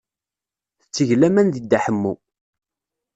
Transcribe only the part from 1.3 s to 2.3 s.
deg Dda Ḥemmu.